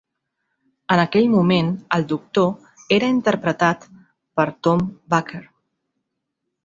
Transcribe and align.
En 0.93 1.01
aquell 1.01 1.27
moment, 1.33 1.69
el 1.97 2.07
Doctor 2.13 2.97
era 2.97 3.11
interpretat 3.17 3.87
per 4.41 4.51
Tom 4.69 4.83
Baker. 5.17 5.43